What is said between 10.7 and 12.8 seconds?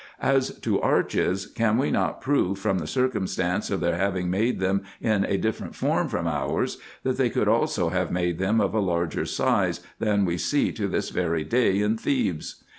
to this very day in Thebes